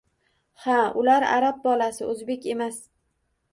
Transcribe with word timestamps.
Ha, 0.63 0.77
ular 1.01 1.27
arab 1.35 1.61
bolasi, 1.69 2.09
o‘zbek 2.15 2.51
emas 2.57 2.83